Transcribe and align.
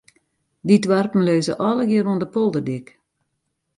Dy 0.67 0.75
doarpen 0.83 1.25
lizze 1.27 1.53
allegear 1.67 2.09
oan 2.11 2.21
de 2.21 2.27
polderdyk. 2.33 2.87